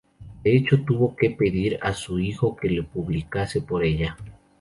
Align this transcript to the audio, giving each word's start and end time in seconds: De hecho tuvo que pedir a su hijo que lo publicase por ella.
De 0.43 0.55
hecho 0.57 0.83
tuvo 0.83 1.15
que 1.15 1.29
pedir 1.29 1.77
a 1.79 1.93
su 1.93 2.17
hijo 2.17 2.55
que 2.55 2.71
lo 2.71 2.87
publicase 2.87 3.61
por 3.61 3.83
ella. 3.83 4.17